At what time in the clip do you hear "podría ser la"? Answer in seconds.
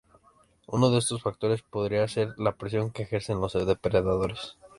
1.61-2.53